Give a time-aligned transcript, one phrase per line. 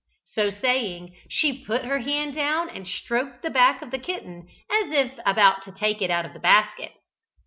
[0.33, 4.89] So saying, she put her hand down and stroked the back of the kitten, as
[4.91, 6.93] if about to take it out of the basket.